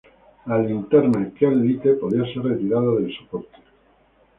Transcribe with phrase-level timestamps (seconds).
[0.47, 3.55] La linterna Kel-Lite podía ser retirada del soporte.